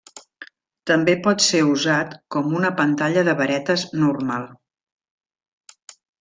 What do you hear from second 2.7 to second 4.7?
pantalla de varetes normal.